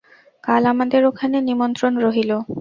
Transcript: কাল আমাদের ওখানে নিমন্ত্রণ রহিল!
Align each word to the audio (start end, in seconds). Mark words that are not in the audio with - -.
কাল 0.43 0.63
আমাদের 0.73 1.01
ওখানে 1.09 1.37
নিমন্ত্রণ 1.49 1.93
রহিল! 2.05 2.31